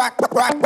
rock, 0.00 0.16
rock, 0.32 0.56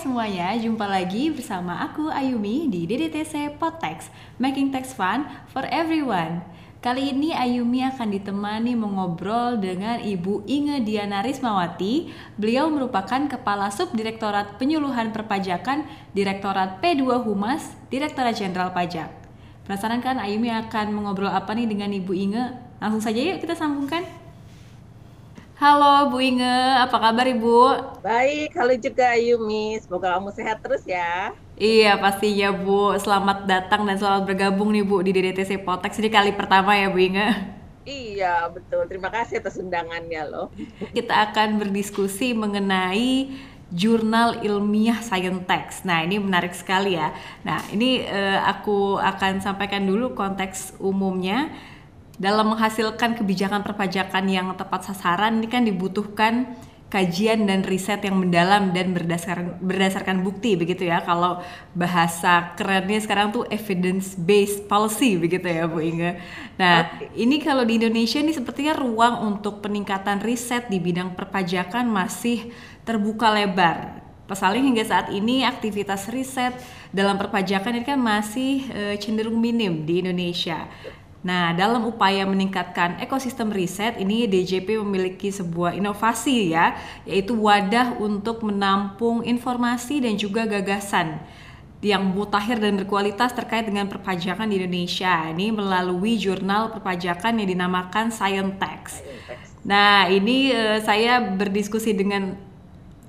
semuanya, 0.00 0.54
jumpa 0.54 0.86
lagi 0.86 1.34
bersama 1.34 1.82
aku 1.82 2.08
Ayumi 2.14 2.70
di 2.70 2.86
DDTC 2.86 3.58
Podtext, 3.58 4.14
Making 4.38 4.70
Text 4.70 4.94
Fun 4.94 5.26
for 5.50 5.66
Everyone. 5.66 6.46
Kali 6.80 7.12
ini 7.12 7.36
Ayumi 7.36 7.84
akan 7.84 8.08
ditemani 8.08 8.72
mengobrol 8.72 9.60
dengan 9.60 10.00
Ibu 10.00 10.48
Inge 10.48 10.80
Diana 10.80 11.20
Rismawati. 11.20 12.08
Beliau 12.40 12.72
merupakan 12.72 13.20
Kepala 13.28 13.68
Subdirektorat 13.68 14.56
Penyuluhan 14.56 15.12
Perpajakan 15.12 15.84
Direktorat 16.16 16.80
P2 16.80 17.20
Humas, 17.20 17.76
Direktorat 17.92 18.32
Jenderal 18.32 18.72
Pajak. 18.72 19.12
Penasaran 19.68 20.00
kan 20.00 20.16
Ayumi 20.24 20.48
akan 20.48 20.96
mengobrol 20.96 21.28
apa 21.28 21.52
nih 21.52 21.68
dengan 21.68 21.92
Ibu 21.92 22.16
Inge? 22.16 22.48
Langsung 22.80 23.04
saja 23.04 23.20
yuk 23.20 23.44
kita 23.44 23.52
sambungkan. 23.52 24.00
Halo 25.60 26.08
Bu 26.08 26.24
Inge, 26.24 26.80
apa 26.80 26.96
kabar 26.96 27.28
Ibu? 27.28 27.60
Baik, 28.00 28.56
halo 28.56 28.72
juga 28.80 29.12
Ayumi. 29.12 29.76
Semoga 29.84 30.16
kamu 30.16 30.32
sehat 30.32 30.64
terus 30.64 30.80
ya. 30.88 31.36
Iya 31.60 32.00
pastinya 32.00 32.56
Bu, 32.56 32.96
selamat 32.96 33.44
datang 33.44 33.84
dan 33.84 34.00
selamat 34.00 34.32
bergabung 34.32 34.72
nih 34.72 34.80
Bu 34.80 35.04
di 35.04 35.12
DDTC 35.12 35.60
Potex 35.60 36.00
ini 36.00 36.08
kali 36.08 36.32
pertama 36.32 36.72
ya 36.72 36.88
Bu 36.88 36.96
Inge. 36.96 37.36
Iya, 37.84 38.48
betul. 38.48 38.88
Terima 38.88 39.12
kasih 39.12 39.44
atas 39.44 39.60
undangannya 39.60 40.24
loh. 40.24 40.48
Kita 40.96 41.28
akan 41.28 41.60
berdiskusi 41.60 42.32
mengenai 42.32 43.28
jurnal 43.68 44.40
ilmiah 44.40 45.04
Scientext. 45.04 45.84
Nah 45.84 46.00
ini 46.00 46.16
menarik 46.16 46.56
sekali 46.56 46.96
ya. 46.96 47.12
Nah 47.44 47.60
ini 47.68 48.08
eh, 48.08 48.40
aku 48.40 48.96
akan 48.96 49.44
sampaikan 49.44 49.84
dulu 49.84 50.16
konteks 50.16 50.80
umumnya. 50.80 51.52
Dalam 52.16 52.56
menghasilkan 52.56 53.20
kebijakan 53.20 53.60
perpajakan 53.60 54.24
yang 54.32 54.48
tepat 54.56 54.88
sasaran 54.88 55.44
ini 55.44 55.48
kan 55.48 55.68
dibutuhkan 55.68 56.56
kajian 56.90 57.46
dan 57.46 57.62
riset 57.62 58.02
yang 58.02 58.18
mendalam 58.18 58.74
dan 58.74 58.90
berdasarkan 58.90 59.62
berdasarkan 59.62 60.26
bukti 60.26 60.58
begitu 60.58 60.90
ya. 60.90 61.00
Kalau 61.06 61.38
bahasa 61.70 62.52
kerennya 62.58 62.98
sekarang 62.98 63.30
tuh 63.30 63.46
evidence 63.46 64.18
based 64.18 64.66
policy 64.66 65.14
begitu 65.14 65.46
ya 65.46 65.70
Bu 65.70 65.78
Inge. 65.78 66.18
Nah, 66.58 66.90
ini 67.14 67.38
kalau 67.38 67.62
di 67.62 67.78
Indonesia 67.78 68.18
ini 68.18 68.34
sepertinya 68.34 68.74
ruang 68.74 69.22
untuk 69.22 69.62
peningkatan 69.62 70.18
riset 70.20 70.66
di 70.66 70.82
bidang 70.82 71.14
perpajakan 71.14 71.86
masih 71.86 72.50
terbuka 72.82 73.30
lebar. 73.30 74.02
Pasalnya 74.26 74.62
hingga 74.62 74.84
saat 74.86 75.06
ini 75.10 75.42
aktivitas 75.42 76.10
riset 76.10 76.54
dalam 76.90 77.18
perpajakan 77.18 77.82
ini 77.82 77.86
kan 77.86 77.98
masih 77.98 78.66
eh, 78.70 78.94
cenderung 78.98 79.38
minim 79.38 79.86
di 79.86 80.02
Indonesia. 80.02 80.70
Nah, 81.20 81.52
dalam 81.52 81.84
upaya 81.84 82.24
meningkatkan 82.24 82.96
ekosistem 82.96 83.52
riset, 83.52 84.00
ini 84.00 84.24
DJP 84.24 84.80
memiliki 84.80 85.28
sebuah 85.28 85.76
inovasi 85.76 86.56
ya, 86.56 86.80
yaitu 87.04 87.36
wadah 87.36 88.00
untuk 88.00 88.40
menampung 88.40 89.20
informasi 89.20 90.00
dan 90.00 90.16
juga 90.16 90.48
gagasan 90.48 91.20
yang 91.80 92.04
mutakhir 92.12 92.60
dan 92.60 92.76
berkualitas 92.76 93.32
terkait 93.32 93.64
dengan 93.68 93.88
perpajakan 93.88 94.48
di 94.48 94.60
Indonesia. 94.60 95.28
Ini 95.32 95.52
melalui 95.52 96.16
jurnal 96.16 96.72
perpajakan 96.72 97.40
yang 97.40 97.48
dinamakan 97.52 98.08
Scientext. 98.12 99.04
Nah, 99.64 100.08
ini 100.08 100.52
eh, 100.52 100.80
saya 100.80 101.20
berdiskusi 101.20 101.92
dengan 101.92 102.36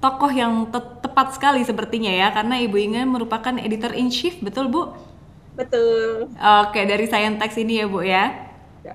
tokoh 0.04 0.32
yang 0.32 0.68
te- 0.68 1.00
tepat 1.00 1.36
sekali 1.36 1.64
sepertinya 1.64 2.12
ya, 2.12 2.32
karena 2.36 2.60
Ibu 2.60 2.76
Inge 2.76 3.04
merupakan 3.08 3.56
editor 3.56 3.96
in 3.96 4.12
chief, 4.12 4.40
betul 4.44 4.68
Bu? 4.68 5.11
Betul. 5.62 6.34
Oke, 6.64 6.80
dari 6.92 7.06
Scientext 7.12 7.58
ini 7.64 7.74
ya 7.82 7.86
Bu 7.94 8.00
ya. 8.04 8.24
Ya. 8.84 8.94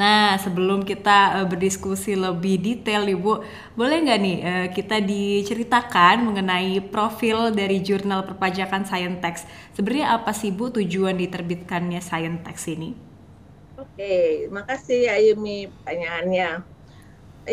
Nah, 0.00 0.40
sebelum 0.44 0.80
kita 0.90 1.18
eh, 1.40 1.46
berdiskusi 1.50 2.12
lebih 2.24 2.54
detail 2.66 3.02
nih 3.08 3.18
Bu, 3.24 3.32
boleh 3.78 3.96
nggak 4.04 4.20
nih 4.26 4.36
eh, 4.50 4.66
kita 4.76 4.96
diceritakan 5.10 6.16
mengenai 6.28 6.72
profil 6.94 7.38
dari 7.60 7.76
jurnal 7.88 8.20
perpajakan 8.28 8.82
Scientext? 8.88 9.44
Sebenarnya 9.76 10.06
apa 10.16 10.32
sih 10.40 10.50
Bu 10.58 10.64
tujuan 10.76 11.16
diterbitkannya 11.22 12.00
Scientext 12.08 12.66
ini? 12.74 12.90
Oke, 13.82 14.12
makasih 14.56 15.00
Ayumi 15.16 15.68
pertanyaannya. 15.72 16.48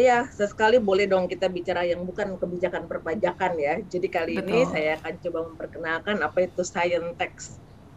Iya, 0.02 0.14
sesekali 0.38 0.78
boleh 0.90 1.06
dong 1.12 1.26
kita 1.34 1.48
bicara 1.58 1.82
yang 1.92 2.02
bukan 2.10 2.28
kebijakan 2.42 2.84
perpajakan 2.92 3.54
ya. 3.68 3.74
Jadi 3.92 4.08
kali 4.16 4.34
ini 4.44 4.58
Betul. 4.62 4.72
saya 4.74 4.90
akan 5.00 5.14
coba 5.24 5.40
memperkenalkan 5.50 6.18
apa 6.28 6.40
itu 6.48 6.62
Scientext. 6.72 7.48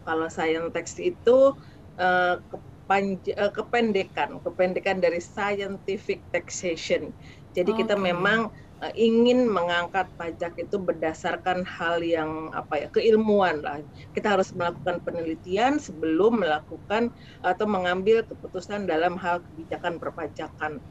Kalau 0.02 0.26
Scientext 0.26 0.98
itu 1.00 1.54
eh, 1.98 2.36
kepanj- 2.50 3.36
eh, 3.36 3.52
kependekan, 3.52 4.42
kependekan 4.42 4.98
dari 4.98 5.22
Scientific 5.22 6.26
Taxation. 6.34 7.14
Jadi 7.52 7.70
kita 7.76 7.94
Oke. 7.94 8.04
memang 8.12 8.50
eh, 8.82 8.94
ingin 8.98 9.46
mengangkat 9.46 10.10
pajak 10.18 10.58
itu 10.58 10.76
berdasarkan 10.82 11.62
hal 11.64 12.02
yang 12.02 12.50
apa 12.50 12.74
ya 12.82 12.88
keilmuan 12.90 13.62
lah. 13.62 13.78
Kita 14.10 14.34
harus 14.34 14.50
melakukan 14.52 15.00
penelitian 15.06 15.78
sebelum 15.78 16.42
melakukan 16.42 17.14
atau 17.40 17.66
mengambil 17.70 18.26
keputusan 18.26 18.90
dalam 18.90 19.14
hal 19.20 19.40
kebijakan 19.46 20.02
perpajakan. 20.02 20.82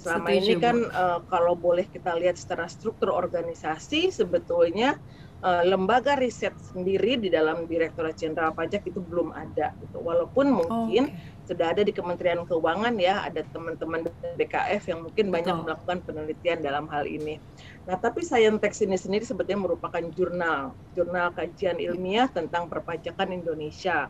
Selama 0.00 0.32
Setuju, 0.32 0.48
ini 0.48 0.54
kan 0.56 0.76
kalau 1.28 1.60
boleh 1.60 1.84
kita 1.84 2.16
lihat 2.16 2.40
secara 2.40 2.64
struktur 2.72 3.12
organisasi 3.12 4.08
sebetulnya 4.08 4.96
eh, 5.40 5.64
lembaga 5.64 6.16
riset 6.16 6.54
sendiri 6.60 7.16
di 7.16 7.28
dalam 7.32 7.64
Direktorat 7.64 8.16
Jenderal 8.16 8.52
Pajak 8.52 8.84
itu 8.86 9.00
belum 9.00 9.32
ada 9.32 9.72
gitu. 9.80 10.00
Walaupun 10.00 10.46
mungkin 10.52 11.10
Oke. 11.10 11.16
sudah 11.44 11.72
ada 11.72 11.82
di 11.82 11.92
Kementerian 11.92 12.44
Keuangan 12.44 12.94
ya, 13.00 13.24
ada 13.24 13.42
teman-teman 13.42 14.06
BKF 14.38 14.82
yang 14.88 15.00
mungkin 15.04 15.32
banyak 15.32 15.56
melakukan 15.66 15.98
penelitian 16.04 16.62
dalam 16.62 16.86
hal 16.88 17.04
ini. 17.08 17.40
Nah, 17.88 17.98
tapi 17.98 18.22
Scientext 18.22 18.86
ini 18.86 18.94
sendiri 18.94 19.24
sebetulnya 19.26 19.66
merupakan 19.66 20.04
jurnal, 20.14 20.78
jurnal 20.94 21.34
kajian 21.34 21.80
ilmiah 21.82 22.30
tentang 22.30 22.70
perpajakan 22.70 23.34
Indonesia. 23.34 24.06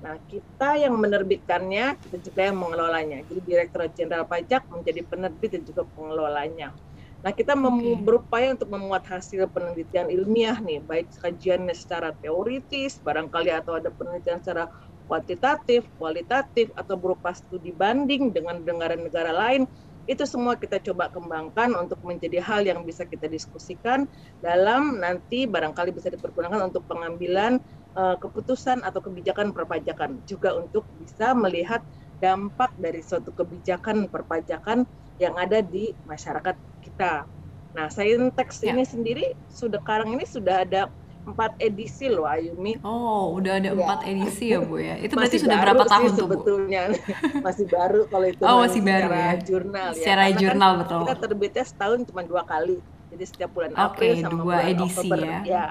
Nah, 0.00 0.16
kita 0.26 0.80
yang 0.80 0.96
menerbitkannya, 0.96 2.00
kita 2.00 2.16
juga 2.18 2.40
yang 2.50 2.58
mengelolanya. 2.58 3.22
Jadi 3.28 3.40
Direktorat 3.44 3.92
Jenderal 3.94 4.26
Pajak 4.26 4.66
menjadi 4.72 5.00
penerbit 5.06 5.50
dan 5.54 5.62
juga 5.62 5.82
pengelolanya. 5.92 6.74
Nah, 7.20 7.36
kita 7.36 7.52
Oke. 7.52 8.00
berupaya 8.00 8.56
untuk 8.56 8.72
memuat 8.72 9.04
hasil 9.04 9.44
penelitian 9.52 10.08
ilmiah 10.08 10.56
nih, 10.56 10.80
baik 10.80 11.12
kajiannya 11.20 11.76
secara 11.76 12.16
teoritis, 12.16 12.96
barangkali 13.04 13.52
atau 13.52 13.76
ada 13.76 13.92
penelitian 13.92 14.40
secara 14.40 14.64
kuantitatif, 15.04 15.84
kualitatif, 16.00 16.72
atau 16.72 16.96
berupa 16.96 17.36
studi 17.36 17.76
banding 17.76 18.32
dengan 18.32 18.64
negara-negara 18.64 19.36
lain, 19.36 19.68
itu 20.08 20.24
semua 20.24 20.56
kita 20.56 20.80
coba 20.80 21.12
kembangkan 21.12 21.76
untuk 21.76 22.00
menjadi 22.02 22.40
hal 22.40 22.64
yang 22.64 22.82
bisa 22.88 23.04
kita 23.04 23.28
diskusikan 23.28 24.08
dalam 24.40 24.96
nanti 24.98 25.44
barangkali 25.44 25.92
bisa 25.92 26.08
dipergunakan 26.08 26.58
untuk 26.66 26.88
pengambilan 26.88 27.60
eh, 28.00 28.16
keputusan 28.16 28.80
atau 28.80 29.00
kebijakan 29.04 29.52
perpajakan, 29.52 30.24
juga 30.24 30.56
untuk 30.56 30.88
bisa 30.96 31.36
melihat 31.36 31.84
dampak 32.20 32.70
dari 32.76 33.00
suatu 33.00 33.32
kebijakan 33.32 34.06
perpajakan 34.06 34.84
yang 35.16 35.34
ada 35.34 35.60
di 35.60 35.90
masyarakat 36.04 36.54
kita. 36.80 37.24
Nah, 37.70 37.86
Scientext 37.88 38.60
Ya. 38.60 38.72
ini 38.72 38.84
sendiri 38.84 39.24
sudah 39.48 39.78
sekarang 39.78 40.12
ini 40.12 40.24
sudah 40.24 40.64
ada 40.64 40.88
empat 41.20 41.52
edisi 41.58 42.08
loh 42.08 42.24
Ayumi. 42.24 42.80
Oh, 42.80 43.36
udah 43.36 43.60
ada 43.60 43.70
Iya. 43.70 43.76
empat 43.76 44.00
edisi 44.04 44.44
ya 44.50 44.58
Bu 44.58 44.80
ya. 44.80 44.96
Itu 44.96 45.14
berarti 45.14 45.36
sudah 45.36 45.56
berapa 45.58 45.84
sih 45.84 45.90
tahun 45.90 46.08
tuh 46.08 46.16
Bu? 46.16 46.20
sebetulnya 46.32 46.82
masih 47.46 47.66
baru 47.68 48.00
kalau 48.08 48.26
itu 48.26 48.42
Oh, 48.42 48.58
masih 48.58 48.80
baru 48.80 49.06
secara 49.06 49.20
ya. 49.20 49.32
jurnal 49.40 49.88
ya. 49.88 49.96
Secara 49.96 50.22
Karena 50.22 50.32
kan 50.32 50.40
jurnal 50.40 50.72
betul. 50.80 50.98
kita 51.00 51.14
terbitnya 51.20 51.64
setahun 51.64 51.98
cuma 52.04 52.20
dua 52.24 52.42
kali. 52.42 52.78
Jadi 53.10 53.24
setiap 53.26 53.50
bulan 53.52 53.70
Oke, 53.70 53.80
April 53.84 54.12
sama 54.16 54.30
dua 54.32 54.44
bulan 54.46 54.64
edisi 54.66 54.96
Oktober. 54.98 55.18
ya. 55.44 55.64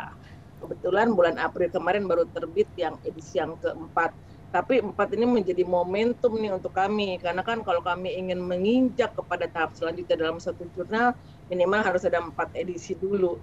Kebetulan 0.60 1.08
bulan 1.12 1.36
April 1.40 1.68
kemarin 1.70 2.04
baru 2.06 2.24
terbit 2.28 2.70
yang 2.76 2.96
edisi 3.02 3.40
yang 3.40 3.56
keempat. 3.58 4.12
Tapi 4.50 4.82
empat 4.82 5.14
ini 5.14 5.26
menjadi 5.30 5.62
momentum 5.62 6.34
nih 6.42 6.52
untuk 6.58 6.74
kami 6.74 7.22
karena 7.22 7.42
kan 7.46 7.62
kalau 7.62 7.82
kami 7.86 8.18
ingin 8.18 8.42
menginjak 8.42 9.14
kepada 9.14 9.46
tahap 9.46 9.78
selanjutnya 9.78 10.18
dalam 10.18 10.42
satu 10.42 10.66
jurnal 10.74 11.14
minimal 11.50 11.82
harus 11.86 12.02
ada 12.10 12.18
empat 12.18 12.50
edisi 12.58 12.98
dulu. 12.98 13.38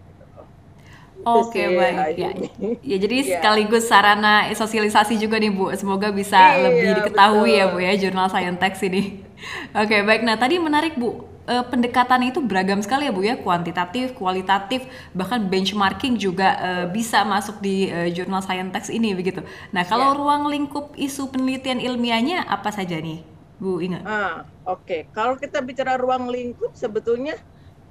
Oke 1.25 1.59
sih, 1.59 1.75
baik 1.79 1.97
ya. 2.15 2.31
Ayumi. 2.31 2.49
Ya 2.85 2.97
jadi 3.01 3.17
Iya. 3.25 3.41
sekaligus 3.41 3.89
sarana 3.89 4.47
sosialisasi 4.53 5.17
juga 5.17 5.41
nih 5.41 5.51
Bu. 5.51 5.73
Semoga 5.75 6.13
bisa 6.13 6.37
Iya, 6.37 6.63
lebih 6.69 6.89
diketahui 7.03 7.57
ya 7.57 7.67
Bu 7.73 7.79
betul. 7.81 7.87
ya 7.89 7.93
jurnal 7.97 8.29
Scientext 8.29 8.83
ini. 8.85 9.03
Oke 9.81 10.05
baik. 10.05 10.23
Nah 10.27 10.37
tadi 10.37 10.61
menarik 10.61 10.95
Bu. 11.01 11.36
Eh, 11.47 11.65
pendekatan 11.71 12.27
itu 12.27 12.43
beragam 12.43 12.83
sekali 12.83 13.07
ya 13.07 13.13
Bu 13.15 13.23
ya, 13.23 13.39
kuantitatif, 13.39 14.19
kualitatif, 14.19 14.83
bahkan 15.15 15.47
benchmarking 15.47 16.19
juga 16.19 16.49
eh, 16.59 16.87
bisa 16.91 17.23
masuk 17.23 17.63
di 17.63 17.87
eh, 17.87 18.11
jurnal 18.11 18.43
Scientext 18.43 18.91
ini 18.91 19.15
begitu. 19.15 19.41
Nah 19.71 19.87
kalau 19.87 20.11
Iya. 20.11 20.19
ruang 20.19 20.43
lingkup 20.51 20.99
isu 20.99 21.31
penelitian 21.31 21.79
ilmiahnya 21.79 22.43
apa 22.51 22.75
saja 22.75 22.99
nih? 22.99 23.23
Bu 23.63 23.79
Inge? 23.79 24.03
Ah, 24.05 24.45
oke. 24.67 25.09
Kalau 25.17 25.35
kita 25.43 25.59
bicara 25.65 25.97
ruang 26.03 26.29
lingkup, 26.29 26.73
sebetulnya 26.77 27.35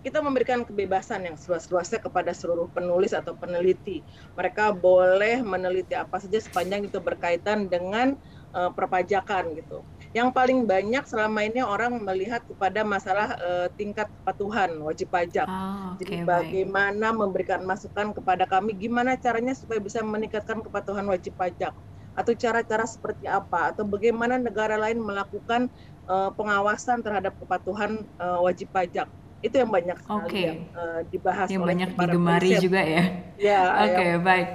kita 0.06 0.22
memberikan 0.22 0.62
kebebasan 0.68 1.26
yang 1.28 1.36
seluas-luasnya 1.36 2.00
kepada 2.06 2.32
seluruh 2.36 2.70
penulis 2.70 3.12
atau 3.16 3.34
peneliti. 3.42 4.06
Mereka 4.38 4.78
boleh 4.78 5.42
meneliti 5.42 5.98
apa 5.98 6.22
saja 6.22 6.38
sepanjang 6.38 6.86
itu 6.88 7.02
berkaitan 7.02 7.66
dengan 7.74 8.14
uh, 8.54 8.70
perpajakan 8.78 9.58
gitu. 9.58 9.82
Yang 10.16 10.32
paling 10.32 10.64
banyak 10.64 11.04
selama 11.04 11.44
ini 11.44 11.60
orang 11.60 12.00
melihat 12.00 12.40
kepada 12.48 12.88
masalah 12.88 13.36
uh, 13.36 13.68
tingkat 13.76 14.08
kepatuhan 14.08 14.72
wajib 14.80 15.12
pajak. 15.12 15.44
Oh, 15.44 16.00
okay, 16.00 16.24
Jadi 16.24 16.24
bagaimana 16.24 17.12
baik. 17.12 17.20
memberikan 17.20 17.62
masukan 17.68 18.16
kepada 18.16 18.48
kami 18.48 18.80
gimana 18.80 19.20
caranya 19.20 19.52
supaya 19.52 19.84
bisa 19.84 20.00
meningkatkan 20.00 20.64
kepatuhan 20.64 21.04
wajib 21.12 21.36
pajak 21.36 21.76
atau 22.16 22.32
cara-cara 22.32 22.88
seperti 22.88 23.28
apa 23.28 23.76
atau 23.76 23.84
bagaimana 23.84 24.40
negara 24.40 24.80
lain 24.80 25.04
melakukan 25.04 25.68
uh, 26.08 26.32
pengawasan 26.32 27.04
terhadap 27.04 27.36
kepatuhan 27.44 28.08
uh, 28.16 28.40
wajib 28.40 28.72
pajak 28.72 29.12
itu 29.44 29.60
yang 29.60 29.68
banyak 29.70 30.00
sekali 30.00 30.26
okay. 30.32 30.46
yang 30.48 30.60
uh, 30.74 31.02
dibahas 31.12 31.48
yang 31.52 31.68
oleh 31.68 31.76
banyak 31.76 31.90
digemari 31.94 32.50
juga 32.58 32.82
ya. 32.82 33.04
Ya. 33.36 33.62
Oke 33.84 33.92
okay, 33.92 34.10
ya. 34.16 34.18
baik. 34.24 34.50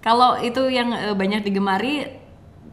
Kalau 0.00 0.40
itu 0.40 0.62
yang 0.72 0.88
banyak 1.14 1.44
digemari 1.44 2.17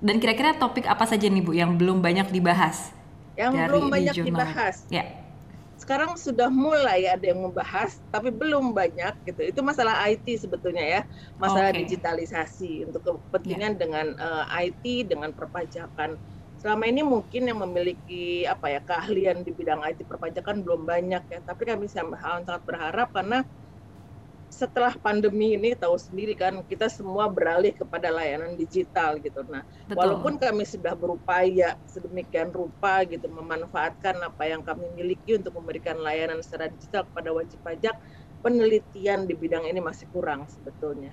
dan 0.06 0.22
kira-kira 0.22 0.54
topik 0.54 0.86
apa 0.86 1.10
saja 1.10 1.26
nih 1.26 1.42
Bu 1.42 1.58
yang 1.58 1.82
belum 1.82 1.98
banyak 1.98 2.30
dibahas? 2.30 2.94
Yang 3.34 3.52
dari 3.58 3.66
belum 3.74 3.86
banyak 3.90 4.16
dibahas. 4.22 4.86
Ya. 4.94 5.26
Sekarang 5.82 6.14
sudah 6.14 6.48
mulai 6.48 7.10
ada 7.10 7.26
yang 7.26 7.42
membahas, 7.42 7.98
tapi 8.14 8.30
belum 8.30 8.72
banyak 8.72 9.18
gitu. 9.26 9.42
Itu 9.42 9.60
masalah 9.66 10.06
IT 10.08 10.24
sebetulnya 10.38 10.86
ya, 10.86 11.02
masalah 11.42 11.74
okay. 11.74 11.84
digitalisasi 11.84 12.86
untuk 12.86 13.02
kepentingan 13.34 13.76
ya. 13.76 13.80
dengan 13.82 14.06
uh, 14.22 14.46
eh, 14.56 14.70
IT, 14.70 15.10
dengan 15.10 15.34
perpajakan. 15.34 16.16
Selama 16.62 16.86
ini 16.86 17.02
mungkin 17.02 17.50
yang 17.50 17.60
memiliki 17.66 18.46
apa 18.46 18.78
ya 18.78 18.80
keahlian 18.86 19.42
di 19.42 19.52
bidang 19.52 19.84
IT 19.84 20.06
perpajakan 20.06 20.62
belum 20.62 20.86
banyak 20.86 21.24
ya, 21.34 21.40
tapi 21.44 21.66
kami 21.66 21.90
sangat 21.90 22.62
berharap 22.64 23.10
karena 23.10 23.42
setelah 24.46 24.94
pandemi 25.02 25.58
ini 25.58 25.76
tahu 25.76 25.98
sendiri 26.00 26.38
kan 26.38 26.64
kita 26.64 26.88
semua 26.88 27.28
beralih 27.28 27.76
kepada 27.76 28.14
layanan 28.14 28.56
digital 28.56 29.20
gitu. 29.20 29.44
Nah, 29.50 29.66
Betul. 29.90 29.98
walaupun 29.98 30.34
kami 30.40 30.64
sudah 30.64 30.94
berupaya 30.96 31.76
sedemikian 31.84 32.54
rupa 32.54 33.04
gitu 33.10 33.28
memanfaatkan 33.28 34.16
apa 34.22 34.44
yang 34.48 34.62
kami 34.64 34.88
miliki 34.96 35.36
untuk 35.36 35.58
memberikan 35.60 36.00
layanan 36.00 36.40
secara 36.40 36.72
digital 36.72 37.04
kepada 37.10 37.30
wajib 37.36 37.60
pajak, 37.66 37.96
penelitian 38.40 39.26
di 39.26 39.34
bidang 39.34 39.66
ini 39.66 39.82
masih 39.82 40.06
kurang 40.14 40.46
sebetulnya 40.46 41.12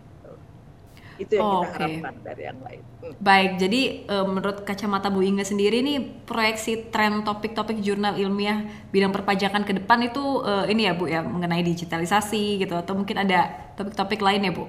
itu 1.21 1.37
yang 1.37 1.45
oh, 1.45 1.63
kita 1.65 1.73
okay. 1.73 1.83
harapkan 1.99 2.15
dari 2.25 2.43
yang 2.49 2.61
lain. 2.63 2.81
Hmm. 3.03 3.15
Baik, 3.19 3.51
jadi 3.59 3.81
uh, 4.09 4.27
menurut 4.29 4.59
kacamata 4.63 5.09
Bu 5.11 5.21
Inge 5.27 5.45
sendiri 5.45 5.83
nih 5.83 5.99
proyeksi 6.25 6.89
tren 6.95 7.27
topik-topik 7.27 7.83
jurnal 7.83 8.17
ilmiah 8.17 8.65
bidang 8.95 9.11
perpajakan 9.11 9.67
ke 9.67 9.77
depan 9.77 10.07
itu 10.07 10.23
uh, 10.45 10.65
ini 10.71 10.89
ya 10.89 10.93
Bu 10.95 11.11
ya 11.11 11.21
mengenai 11.21 11.67
digitalisasi 11.67 12.63
gitu 12.63 12.79
atau 12.79 12.95
mungkin 12.95 13.21
ada 13.21 13.73
topik-topik 13.75 14.23
lain 14.23 14.47
ya 14.47 14.53
Bu? 14.55 14.65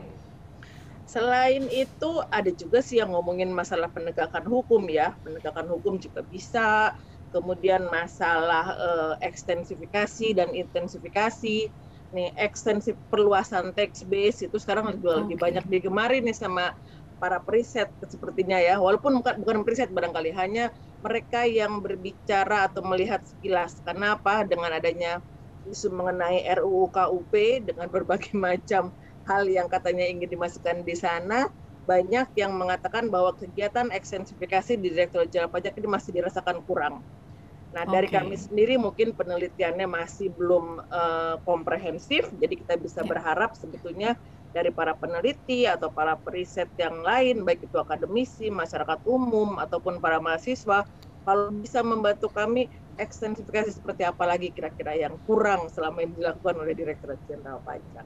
Selain 1.06 1.70
itu 1.70 2.12
ada 2.34 2.50
juga 2.50 2.82
sih 2.82 2.98
yang 2.98 3.14
ngomongin 3.14 3.54
masalah 3.54 3.86
penegakan 3.86 4.50
hukum 4.50 4.82
ya, 4.90 5.14
penegakan 5.22 5.70
hukum 5.70 6.02
juga 6.02 6.26
bisa. 6.26 6.98
Kemudian 7.30 7.90
masalah 7.90 8.78
uh, 8.78 9.14
ekstensifikasi 9.22 10.38
dan 10.38 10.54
intensifikasi 10.54 11.70
nih 12.14 12.30
ekstensif 12.38 12.94
perluasan 13.10 13.74
text 13.74 14.06
base 14.08 14.46
itu 14.46 14.58
sekarang 14.62 14.94
lebih, 14.94 15.10
okay. 15.10 15.20
lebih 15.26 15.38
banyak 15.42 15.66
digemari 15.68 16.18
nih 16.22 16.38
sama 16.38 16.78
para 17.18 17.42
periset 17.42 17.90
sepertinya 18.06 18.62
ya. 18.62 18.78
Walaupun 18.78 19.20
bukan 19.20 19.42
bukan 19.42 19.58
periset 19.66 19.90
barangkali 19.90 20.32
hanya 20.38 20.70
mereka 21.04 21.44
yang 21.44 21.82
berbicara 21.84 22.72
atau 22.72 22.86
melihat 22.86 23.20
sekilas. 23.26 23.82
Karena 23.84 24.16
apa? 24.16 24.46
Dengan 24.48 24.72
adanya 24.72 25.20
isu 25.68 25.92
mengenai 25.92 26.44
RUU 26.60 26.92
KUP 26.92 27.34
dengan 27.66 27.88
berbagai 27.90 28.36
macam 28.48 28.94
hal 29.24 29.44
yang 29.48 29.68
katanya 29.72 30.04
ingin 30.08 30.28
dimasukkan 30.28 30.84
di 30.84 30.96
sana 30.96 31.48
banyak 31.84 32.32
yang 32.40 32.56
mengatakan 32.56 33.12
bahwa 33.12 33.36
kegiatan 33.36 33.92
ekstensifikasi 33.92 34.80
di 34.80 34.88
Direktorat 34.92 35.28
Jenderal 35.28 35.52
Pajak 35.52 35.76
ini 35.76 35.88
masih 35.92 36.16
dirasakan 36.16 36.64
kurang 36.64 37.04
Nah, 37.74 37.90
dari 37.90 38.06
kami 38.06 38.38
sendiri 38.38 38.78
mungkin 38.78 39.18
penelitiannya 39.18 39.90
masih 39.90 40.30
belum 40.38 40.78
uh, 40.94 41.42
komprehensif, 41.42 42.30
jadi 42.38 42.54
kita 42.54 42.78
bisa 42.78 43.02
yeah. 43.02 43.10
berharap 43.10 43.58
sebetulnya 43.58 44.14
dari 44.54 44.70
para 44.70 44.94
peneliti 44.94 45.66
atau 45.66 45.90
para 45.90 46.14
periset 46.14 46.70
yang 46.78 47.02
lain, 47.02 47.42
baik 47.42 47.66
itu 47.66 47.78
akademisi, 47.82 48.54
masyarakat 48.54 49.02
umum, 49.10 49.58
ataupun 49.58 49.98
para 49.98 50.22
mahasiswa, 50.22 50.86
kalau 51.26 51.50
bisa 51.50 51.82
membantu 51.82 52.30
kami 52.30 52.70
ekstensifikasi 52.94 53.74
seperti 53.74 54.06
apa 54.06 54.22
lagi 54.30 54.54
kira-kira 54.54 54.94
yang 54.94 55.18
kurang 55.26 55.66
selama 55.74 56.06
ini 56.06 56.14
dilakukan 56.14 56.62
oleh 56.62 56.78
Direktorat 56.78 57.18
Jenderal 57.26 57.66
Pajak. 57.66 58.06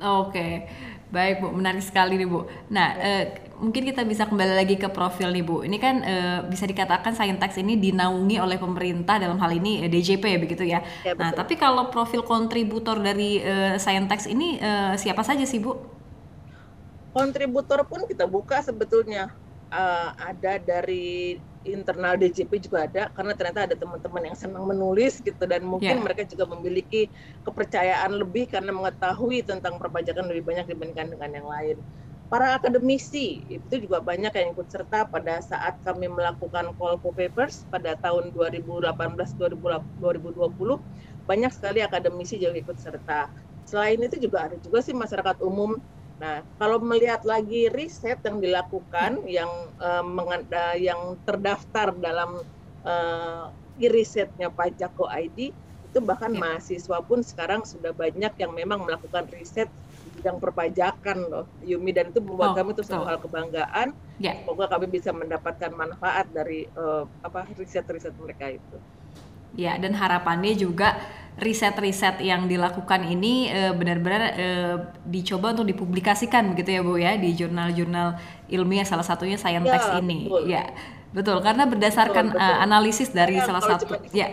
Oke, 0.00 0.64
baik 1.12 1.44
Bu, 1.44 1.52
menarik 1.52 1.84
sekali 1.84 2.16
nih 2.16 2.24
Bu. 2.24 2.48
Nah, 2.72 2.96
eh, 2.96 3.52
mungkin 3.60 3.84
kita 3.84 4.00
bisa 4.08 4.24
kembali 4.24 4.56
lagi 4.56 4.80
ke 4.80 4.88
profil 4.88 5.28
nih 5.28 5.44
Bu. 5.44 5.60
Ini 5.60 5.76
kan 5.76 5.96
eh, 6.00 6.40
bisa 6.48 6.64
dikatakan 6.64 7.12
Saintex 7.12 7.60
ini 7.60 7.76
dinaungi 7.76 8.40
oleh 8.40 8.56
pemerintah 8.56 9.20
dalam 9.20 9.36
hal 9.36 9.52
ini 9.52 9.84
eh, 9.84 9.90
DJP 9.92 10.24
begitu 10.40 10.64
ya. 10.64 10.80
ya 11.04 11.12
nah, 11.12 11.36
tapi 11.36 11.60
kalau 11.60 11.92
profil 11.92 12.24
kontributor 12.24 12.96
dari 12.96 13.44
eh, 13.44 13.76
Saintex 13.76 14.24
ini 14.24 14.56
eh, 14.56 14.96
siapa 14.96 15.20
saja 15.20 15.44
sih 15.44 15.60
Bu? 15.60 15.76
Kontributor 17.12 17.84
pun 17.84 18.08
kita 18.08 18.24
buka 18.24 18.62
sebetulnya 18.62 19.34
uh, 19.70 20.14
ada 20.14 20.62
dari 20.62 21.38
internal 21.64 22.16
DJP 22.16 22.68
juga 22.70 22.88
ada 22.88 23.12
karena 23.12 23.36
ternyata 23.36 23.68
ada 23.68 23.76
teman-teman 23.76 24.32
yang 24.32 24.36
senang 24.36 24.64
menulis 24.64 25.20
gitu 25.20 25.44
dan 25.44 25.60
mungkin 25.60 26.00
yeah. 26.00 26.04
mereka 26.04 26.24
juga 26.24 26.48
memiliki 26.48 27.12
kepercayaan 27.44 28.16
lebih 28.16 28.48
karena 28.48 28.72
mengetahui 28.72 29.44
tentang 29.44 29.76
perpajakan 29.76 30.28
lebih 30.32 30.48
banyak 30.48 30.72
dibandingkan 30.72 31.12
dengan 31.12 31.30
yang 31.36 31.48
lain. 31.48 31.76
Para 32.30 32.54
akademisi 32.54 33.42
itu 33.50 33.74
juga 33.82 33.98
banyak 33.98 34.30
yang 34.30 34.54
ikut 34.54 34.70
serta 34.70 35.02
pada 35.10 35.42
saat 35.42 35.82
kami 35.82 36.06
melakukan 36.06 36.70
call 36.78 36.94
for 37.02 37.10
papers 37.10 37.66
pada 37.66 37.98
tahun 37.98 38.30
2018-2020 38.30 39.98
banyak 41.26 41.52
sekali 41.52 41.82
akademisi 41.82 42.38
juga 42.38 42.54
ikut 42.54 42.78
serta. 42.78 43.26
Selain 43.66 43.98
itu 43.98 44.16
juga 44.16 44.46
ada 44.46 44.56
juga 44.62 44.78
sih 44.78 44.94
masyarakat 44.94 45.42
umum 45.42 45.82
Nah, 46.20 46.44
kalau 46.60 46.76
melihat 46.84 47.24
lagi 47.24 47.72
riset 47.72 48.20
yang 48.20 48.44
dilakukan 48.44 49.24
yang 49.24 49.48
uh, 49.80 50.04
mengada, 50.04 50.76
yang 50.76 51.16
terdaftar 51.24 51.96
dalam 51.96 52.44
uh, 52.84 53.48
risetnya 53.80 54.52
Pajako 54.52 55.08
ID 55.08 55.56
itu 55.90 55.98
bahkan 56.04 56.30
ya. 56.30 56.38
mahasiswa 56.38 56.98
pun 57.02 57.24
sekarang 57.24 57.64
sudah 57.66 57.90
banyak 57.90 58.30
yang 58.36 58.52
memang 58.54 58.84
melakukan 58.84 59.26
riset 59.32 59.66
di 60.04 60.08
bidang 60.20 60.38
perpajakan 60.38 61.18
loh 61.26 61.44
Yumi 61.66 61.90
dan 61.90 62.14
itu 62.14 62.22
membuat 62.22 62.54
oh, 62.54 62.56
kami 62.62 62.70
itu 62.78 62.82
suatu 62.86 63.08
hal 63.10 63.18
kebanggaan 63.18 63.88
ya. 64.22 64.38
semoga 64.38 64.70
kami 64.70 64.86
bisa 64.86 65.10
mendapatkan 65.10 65.72
manfaat 65.74 66.30
dari 66.30 66.68
uh, 66.78 67.08
apa 67.24 67.48
riset-riset 67.58 68.14
mereka 68.20 68.54
itu. 68.54 68.76
Ya, 69.58 69.74
dan 69.82 69.98
harapannya 69.98 70.54
juga 70.54 70.94
riset-riset 71.40 72.20
yang 72.20 72.44
dilakukan 72.44 73.08
ini 73.08 73.48
e, 73.48 73.72
benar-benar 73.72 74.22
e, 74.36 74.48
dicoba 75.08 75.56
untuk 75.56 75.66
dipublikasikan 75.72 76.52
begitu 76.52 76.76
ya 76.76 76.80
Bu 76.84 77.00
ya 77.00 77.16
di 77.16 77.32
jurnal-jurnal 77.32 78.20
ilmiah 78.52 78.84
salah 78.84 79.04
satunya 79.04 79.40
Scientext 79.40 79.88
ya, 79.88 80.04
ini. 80.04 80.28
Betul. 80.28 80.42
Ya. 80.46 80.64
Betul, 81.10 81.42
karena 81.42 81.66
berdasarkan 81.66 82.30
betul, 82.30 82.38
betul. 82.38 82.54
Uh, 82.54 82.58
analisis 82.62 83.08
dari 83.10 83.42
ya, 83.42 83.42
salah 83.42 83.62
satu 83.66 83.98
ya. 84.14 84.30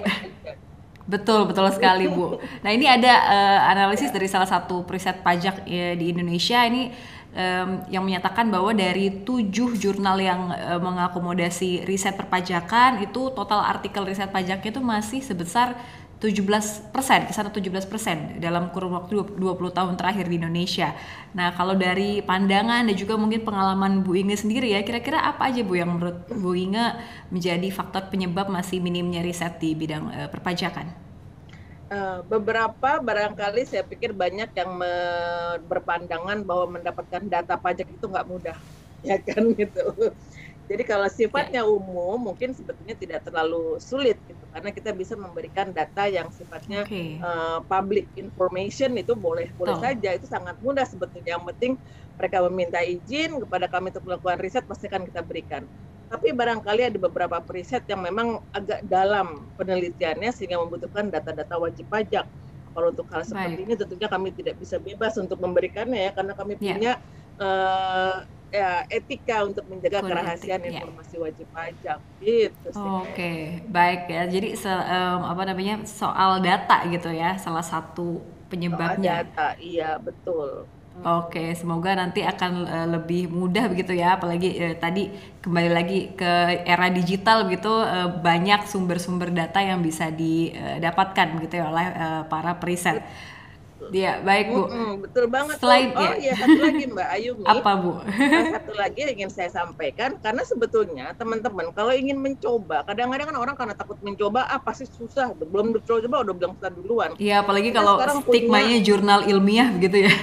Betul, 1.08 1.50
betul 1.50 1.66
sekali 1.74 2.06
Bu. 2.06 2.38
Nah, 2.62 2.70
ini 2.70 2.86
ada 2.86 3.14
uh, 3.26 3.60
analisis 3.72 4.14
dari 4.14 4.28
salah 4.30 4.46
satu 4.46 4.86
riset 4.86 5.24
pajak 5.24 5.66
ya, 5.66 5.98
di 5.98 6.12
Indonesia 6.14 6.62
ini 6.68 6.94
um, 7.34 7.82
yang 7.88 8.04
menyatakan 8.04 8.52
bahwa 8.52 8.76
dari 8.76 9.24
tujuh 9.26 9.74
jurnal 9.80 10.20
yang 10.20 10.52
uh, 10.52 10.78
mengakomodasi 10.78 11.88
riset 11.88 12.14
perpajakan 12.14 13.02
itu 13.02 13.34
total 13.34 13.64
artikel 13.64 14.06
riset 14.06 14.30
pajaknya 14.30 14.70
itu 14.70 14.82
masih 14.84 15.24
sebesar 15.24 15.80
17 16.18 16.90
persen, 16.90 17.30
kisaran 17.30 17.54
17 17.54 17.86
persen 17.86 18.42
dalam 18.42 18.74
kurun 18.74 18.98
waktu 18.98 19.38
20 19.38 19.38
tahun 19.70 19.94
terakhir 20.02 20.26
di 20.26 20.42
Indonesia. 20.42 20.98
Nah, 21.38 21.54
kalau 21.54 21.78
dari 21.78 22.26
pandangan 22.26 22.90
dan 22.90 22.96
juga 22.98 23.14
mungkin 23.22 23.46
pengalaman 23.46 24.02
Bu 24.02 24.18
Inge 24.18 24.34
sendiri 24.34 24.74
ya, 24.74 24.82
kira-kira 24.82 25.22
apa 25.22 25.54
aja 25.54 25.62
Bu 25.62 25.78
yang 25.78 25.94
menurut 25.94 26.26
Bu 26.34 26.58
Inge 26.58 26.98
menjadi 27.30 27.70
faktor 27.70 28.10
penyebab 28.10 28.50
masih 28.50 28.82
minimnya 28.82 29.22
riset 29.22 29.62
di 29.62 29.78
bidang 29.78 30.10
uh, 30.10 30.30
perpajakan? 30.34 30.90
Uh, 31.88 32.26
beberapa 32.26 32.98
barangkali 32.98 33.70
saya 33.70 33.86
pikir 33.86 34.10
banyak 34.12 34.50
yang 34.58 34.72
berpandangan 35.70 36.42
bahwa 36.42 36.82
mendapatkan 36.82 37.22
data 37.30 37.62
pajak 37.62 37.94
itu 37.94 38.06
nggak 38.10 38.26
mudah, 38.26 38.58
ya 39.08 39.22
kan 39.22 39.54
gitu. 39.54 39.86
Jadi 40.68 40.84
kalau 40.84 41.08
sifatnya 41.08 41.64
ya. 41.64 41.68
umum 41.68 42.20
mungkin 42.20 42.52
sebetulnya 42.52 42.92
tidak 43.00 43.24
terlalu 43.24 43.80
sulit 43.80 44.20
gitu 44.28 44.44
karena 44.52 44.70
kita 44.76 44.92
bisa 44.92 45.16
memberikan 45.16 45.72
data 45.72 46.12
yang 46.12 46.28
sifatnya 46.28 46.84
okay. 46.84 47.24
uh, 47.24 47.24
eh, 47.24 47.60
public 47.72 48.04
information 48.20 49.00
itu 49.00 49.16
boleh 49.16 49.48
boleh 49.56 49.80
saja 49.80 50.12
itu 50.12 50.28
sangat 50.28 50.60
mudah 50.60 50.84
sebetulnya 50.84 51.40
yang 51.40 51.46
penting 51.48 51.80
mereka 52.18 52.44
meminta 52.50 52.82
izin 52.84 53.40
kepada 53.40 53.72
kami 53.72 53.96
untuk 53.96 54.04
melakukan 54.10 54.44
riset 54.44 54.66
pasti 54.68 54.92
akan 54.92 55.08
kita 55.08 55.22
berikan. 55.24 55.64
Tapi 56.08 56.32
barangkali 56.32 56.82
ada 56.88 56.98
beberapa 56.98 57.38
preset 57.44 57.84
yang 57.92 58.00
memang 58.00 58.40
agak 58.56 58.80
dalam 58.88 59.44
penelitiannya 59.60 60.32
sehingga 60.32 60.58
membutuhkan 60.64 61.12
data-data 61.12 61.60
wajib 61.60 61.86
pajak. 61.92 62.26
Kalau 62.74 62.88
untuk 62.94 63.06
hal 63.12 63.28
seperti 63.28 63.64
Baik. 63.64 63.68
ini 63.68 63.74
tentunya 63.76 64.08
kami 64.08 64.30
tidak 64.34 64.56
bisa 64.58 64.78
bebas 64.80 65.14
untuk 65.20 65.38
memberikannya 65.42 66.10
ya 66.10 66.12
karena 66.16 66.34
kami 66.34 66.54
Ya. 66.58 66.74
punya 66.74 66.94
eh, 67.38 68.16
ya, 68.54 68.84
etika 68.90 69.44
untuk 69.48 69.66
menjaga 69.68 70.00
Kode 70.02 70.10
kerahasiaan 70.14 70.62
ya. 70.64 70.70
informasi 70.82 71.16
wajib 71.20 71.48
pajak. 71.54 72.00
Gitu 72.22 72.68
sih. 72.74 72.82
Oke, 72.82 73.32
baik 73.70 74.02
ya. 74.10 74.22
Jadi 74.30 74.48
se- 74.58 74.86
em, 74.96 75.20
apa 75.24 75.42
namanya 75.50 75.76
soal 75.86 76.40
data 76.42 76.78
gitu 76.90 77.10
ya, 77.12 77.38
salah 77.38 77.66
satu 77.66 78.22
Soal 78.22 78.48
penyebabnya. 78.50 79.28
data, 79.28 79.48
iya 79.60 80.00
betul. 80.00 80.66
Oke, 80.98 81.54
semoga 81.54 81.94
nanti 81.94 82.26
akan 82.26 82.52
eh, 82.66 82.88
lebih 82.90 83.30
mudah 83.30 83.70
begitu 83.70 83.94
ya, 83.94 84.18
apalagi 84.18 84.50
eh, 84.58 84.74
tadi 84.82 85.14
kembali 85.46 85.70
lagi 85.70 86.00
ke 86.18 86.32
era 86.66 86.90
digital 86.90 87.46
begitu 87.46 87.70
eh, 87.70 88.10
banyak 88.28 88.66
sumber-sumber 88.66 89.30
data 89.30 89.62
yang 89.62 89.80
bisa 89.86 90.10
didapatkan 90.10 91.28
begitu 91.38 91.54
ya 91.62 91.66
oleh 91.70 91.88
eh, 91.94 92.22
para 92.32 92.58
periset. 92.58 92.98
Ya, 93.94 94.20
baik 94.26 94.46
Bu. 94.52 94.68
Mm-mm, 94.68 94.92
betul 95.06 95.26
banget. 95.30 95.62
Selain. 95.62 95.94
Oh 95.94 96.02
ya, 96.02 96.14
iya 96.18 96.34
satu 96.34 96.60
lagi 96.60 96.84
Mbak 96.90 97.08
Ayumi. 97.14 97.46
apa 97.46 97.72
Bu? 97.78 97.92
Nah, 98.02 98.44
satu 98.58 98.72
lagi 98.74 99.00
yang 99.06 99.12
ingin 99.14 99.32
saya 99.32 99.50
sampaikan 99.54 100.18
karena 100.18 100.42
sebetulnya 100.44 101.06
teman-teman 101.14 101.70
kalau 101.72 101.94
ingin 101.94 102.18
mencoba 102.18 102.82
kadang-kadang 102.90 103.30
kan 103.32 103.38
orang 103.38 103.56
karena 103.56 103.76
takut 103.78 103.98
mencoba 104.02 104.50
ah 104.50 104.60
pasti 104.60 104.90
susah 104.90 105.32
belum 105.38 105.78
coba 105.86 106.26
udah 106.26 106.34
bilang 106.34 106.54
susah 106.58 106.72
duluan 106.74 107.10
Ya, 107.22 107.46
apalagi 107.46 107.70
kita 107.70 107.86
kalau 107.86 107.96
stigmanya 108.26 108.78
punya 108.78 108.86
jurnal 108.86 109.20
ilmiah 109.30 109.70
begitu 109.72 110.10
ya. 110.10 110.14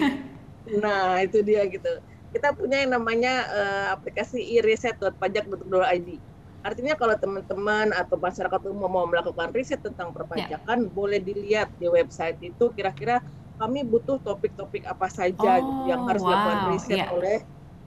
nah 0.64 1.20
itu 1.20 1.44
dia 1.44 1.62
gitu 1.68 1.88
kita 2.34 2.50
punya 2.56 2.82
yang 2.82 2.98
namanya 2.98 3.32
eh, 3.52 3.86
aplikasi 3.94 4.40
e-reset.pajak.go.id 4.58 6.08
artinya 6.64 6.94
kalau 6.96 7.14
teman-teman 7.20 7.92
atau 7.92 8.16
masyarakat 8.16 8.60
umum 8.72 8.88
mau 8.88 9.04
melakukan 9.04 9.52
riset 9.52 9.84
tentang 9.84 10.08
Ya, 10.10 10.14
perpajakan 10.16 10.88
boleh 10.88 11.20
dilihat 11.20 11.68
di 11.76 11.86
website 11.86 12.40
itu 12.40 12.72
kira-kira 12.72 13.20
kami 13.60 13.86
butuh 13.86 14.18
topik-topik 14.22 14.82
apa 14.86 15.06
saja 15.10 15.62
gitu 15.62 15.82
yang 15.86 16.02
Oh, 16.02 16.08
harus 16.08 16.22
dilakukan 16.26 16.58
wow, 16.60 16.70
riset 16.70 16.98
ya. 16.98 17.06
oleh 17.10 17.38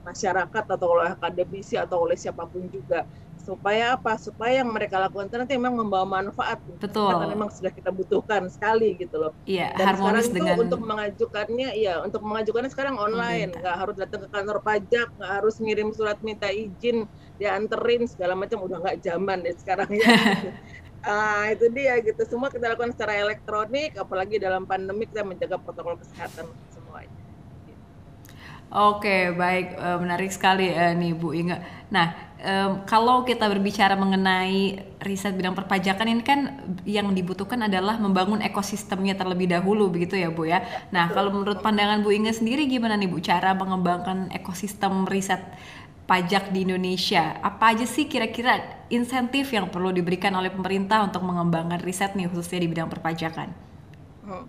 masyarakat 0.06 0.64
atau 0.74 0.88
oleh 0.96 1.08
akademisi 1.12 1.74
atau 1.76 2.04
oleh 2.08 2.16
siapa 2.16 2.48
pun 2.48 2.64
juga. 2.72 3.04
Supaya 3.38 3.94
apa? 3.96 4.16
Supaya 4.18 4.60
yang 4.64 4.70
mereka 4.72 4.96
lakukan 5.00 5.28
itu 5.28 5.36
nanti 5.40 5.54
memang 5.56 5.74
membawa 5.84 6.06
manfaat 6.08 6.58
kan 6.64 6.76
Betul. 6.80 7.28
memang 7.32 7.48
sudah 7.52 7.72
kita 7.72 7.88
butuhkan 7.94 8.48
sekali 8.52 8.96
gitu 9.00 9.16
loh. 9.20 9.32
Iya, 9.48 9.72
dan 9.78 9.96
sekarang 9.96 10.24
itu 10.28 10.34
dengan 10.36 10.56
untuk 10.60 10.80
mengajukannya 10.84 11.68
iya 11.76 11.94
untuk 12.04 12.20
mengajukannya 12.24 12.70
sekarang 12.72 12.96
online. 13.00 13.50
Nggak 13.56 13.76
harus 13.80 13.96
datang 13.96 14.20
ke 14.26 14.28
kantor 14.28 14.58
pajak 14.64 15.08
nggak 15.16 15.32
harus 15.40 15.54
ngirim 15.62 15.88
surat 15.96 16.18
minta 16.20 16.48
izin 16.52 17.06
dianterin 17.40 18.04
segala 18.10 18.34
macam. 18.36 18.58
Udah 18.64 18.78
nggak 18.84 18.98
zaman 19.04 19.38
deh 19.44 19.54
sekarang 19.56 19.90
ya. 19.92 20.08
gitu. 20.28 20.48
Ah, 21.02 21.46
itu 21.54 21.70
dia 21.70 21.94
gitu 22.02 22.22
semua 22.26 22.50
kita 22.50 22.74
lakukan 22.74 22.90
secara 22.92 23.14
elektronik 23.16 23.94
apalagi 23.96 24.36
dalam 24.42 24.66
pandemi 24.66 25.06
kita 25.06 25.22
menjaga 25.22 25.56
protokol 25.56 25.94
kesehatan 26.02 26.50
semuanya. 26.74 27.14
Oke, 28.68 29.32
baik, 29.32 29.80
Eh, 29.80 29.98
menarik 30.02 30.28
sekali 30.28 30.68
eh, 30.68 30.92
nih 30.92 31.16
Bu 31.16 31.32
Inge. 31.32 31.56
Nah, 31.88 32.28
kalau 32.86 33.26
kita 33.26 33.50
berbicara 33.50 33.98
mengenai 33.98 34.78
riset 35.02 35.34
bidang 35.34 35.58
perpajakan 35.58 36.06
ini 36.06 36.22
kan 36.22 36.40
yang 36.86 37.10
dibutuhkan 37.10 37.66
adalah 37.66 37.98
membangun 37.98 38.38
ekosistemnya 38.46 39.18
terlebih 39.18 39.50
dahulu 39.50 39.90
begitu 39.90 40.14
ya 40.14 40.30
Bu 40.30 40.46
ya. 40.46 40.62
Nah, 40.94 41.10
kalau 41.10 41.34
menurut 41.34 41.64
pandangan 41.64 42.04
Bu 42.04 42.14
Inge 42.14 42.30
sendiri 42.30 42.70
gimana 42.70 42.94
nih 42.94 43.10
Bu 43.10 43.18
cara 43.18 43.56
mengembangkan 43.58 44.30
ekosistem 44.30 45.08
riset 45.10 45.42
pajak 46.08 46.48
di 46.56 46.64
Indonesia? 46.64 47.36
Apa 47.44 47.76
aja 47.76 47.84
sih 47.84 48.08
kira-kira 48.08 48.56
insentif 48.88 49.52
yang 49.52 49.68
perlu 49.68 49.92
diberikan 49.92 50.32
oleh 50.32 50.48
pemerintah 50.48 51.04
untuk 51.04 51.20
mengembangkan 51.20 51.84
riset 51.84 52.16
nih 52.16 52.32
khususnya 52.32 52.64
di 52.64 52.68
bidang 52.72 52.88
perpajakan? 52.88 53.52
Hmm. 54.24 54.48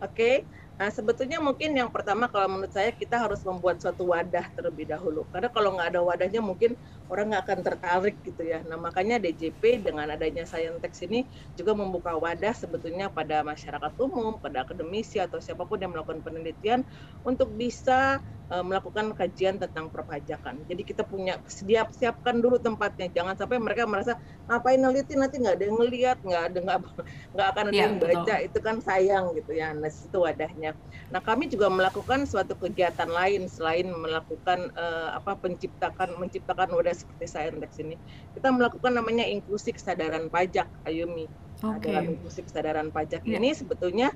Oke, 0.00 0.48
nah 0.80 0.88
sebetulnya 0.88 1.36
mungkin 1.44 1.76
yang 1.76 1.92
pertama 1.92 2.24
kalau 2.30 2.48
menurut 2.48 2.72
saya 2.72 2.88
kita 2.94 3.20
harus 3.20 3.44
membuat 3.44 3.82
suatu 3.84 4.08
wadah 4.14 4.48
terlebih 4.56 4.88
dahulu. 4.88 5.28
Karena 5.28 5.52
kalau 5.52 5.76
nggak 5.76 5.92
ada 5.92 6.00
wadahnya 6.00 6.40
mungkin 6.40 6.78
orang 7.10 7.34
nggak 7.34 7.44
akan 7.44 7.60
tertarik 7.66 8.16
gitu 8.24 8.46
ya. 8.46 8.64
Nah 8.64 8.80
makanya 8.80 9.20
DJP 9.20 9.84
dengan 9.84 10.08
adanya 10.08 10.48
Scientex 10.48 11.04
ini 11.04 11.28
juga 11.58 11.76
membuka 11.76 12.16
wadah 12.16 12.54
sebetulnya 12.56 13.12
pada 13.12 13.44
masyarakat 13.44 13.92
umum, 14.00 14.40
pada 14.40 14.64
akademisi 14.64 15.20
atau 15.20 15.36
siapa 15.36 15.68
pun 15.68 15.76
yang 15.82 15.92
melakukan 15.92 16.24
penelitian 16.24 16.80
untuk 17.26 17.52
bisa 17.52 18.24
melakukan 18.66 19.14
kajian 19.14 19.56
tentang 19.62 19.86
perpajakan. 19.94 20.66
Jadi 20.66 20.82
kita 20.82 21.06
punya 21.06 21.38
siap 21.46 21.94
siapkan 21.94 22.42
dulu 22.42 22.58
tempatnya. 22.58 23.06
Jangan 23.14 23.38
sampai 23.38 23.62
mereka 23.62 23.86
merasa 23.86 24.18
ngapain 24.50 24.78
neliti 24.82 25.14
nanti 25.14 25.38
nggak 25.38 25.54
ada 25.54 25.64
yang 25.70 25.76
ngelihat, 25.78 26.18
nggak 26.26 26.42
ada 26.50 26.58
nggak 26.66 26.78
nggak 27.34 27.48
akan 27.54 27.64
ada 27.70 27.76
Ya, 27.76 27.82
yang 27.86 27.94
betul. 28.02 28.26
baca 28.26 28.34
itu 28.42 28.58
kan 28.58 28.76
sayang 28.82 29.24
gitu 29.38 29.50
ya 29.54 29.72
nah 29.72 29.88
itu 29.90 30.18
wadahnya 30.18 30.70
nah 31.12 31.20
kami 31.22 31.46
juga 31.46 31.66
melakukan 31.70 32.26
suatu 32.26 32.54
kegiatan 32.58 33.08
lain 33.08 33.46
selain 33.46 33.86
melakukan 33.88 34.70
eh, 34.74 35.08
apa 35.16 35.38
penciptakan 35.38 36.18
menciptakan 36.18 36.68
wadah 36.74 36.94
seperti 36.94 37.24
Scientex 37.30 37.78
ini 37.82 37.96
kita 38.34 38.50
melakukan 38.50 38.92
namanya 38.94 39.24
inklusi 39.26 39.70
kesadaran 39.74 40.26
pajak 40.28 40.66
Ayumi 40.84 41.30
Nah, 41.60 41.76
Oke. 41.76 41.92
dalam 41.92 42.08
inklusi 42.16 42.40
kesadaran 42.40 42.88
pajak 42.88 43.20
Ya. 43.28 43.36
ini 43.36 43.52
sebetulnya 43.52 44.08